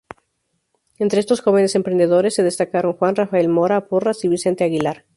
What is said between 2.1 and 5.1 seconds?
se destacaron Juan Rafael Mora Porras y Vicente Aguilar.